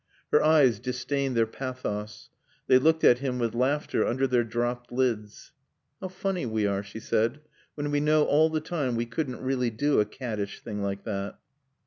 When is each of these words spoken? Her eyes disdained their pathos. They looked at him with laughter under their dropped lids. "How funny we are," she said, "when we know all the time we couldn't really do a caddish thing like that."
Her 0.31 0.43
eyes 0.43 0.79
disdained 0.79 1.37
their 1.37 1.45
pathos. 1.45 2.31
They 2.65 2.79
looked 2.79 3.03
at 3.03 3.19
him 3.19 3.37
with 3.37 3.53
laughter 3.53 4.03
under 4.03 4.25
their 4.25 4.43
dropped 4.43 4.91
lids. 4.91 5.51
"How 6.01 6.07
funny 6.07 6.47
we 6.47 6.65
are," 6.65 6.81
she 6.81 6.99
said, 6.99 7.39
"when 7.75 7.91
we 7.91 7.99
know 7.99 8.23
all 8.23 8.49
the 8.49 8.61
time 8.61 8.95
we 8.95 9.05
couldn't 9.05 9.43
really 9.43 9.69
do 9.69 9.99
a 9.99 10.05
caddish 10.05 10.61
thing 10.63 10.81
like 10.81 11.03
that." 11.03 11.37